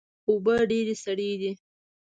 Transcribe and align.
اوبه 0.29 0.55
ډیرې 0.69 0.95
سړې 1.03 1.31
دي 1.41 1.51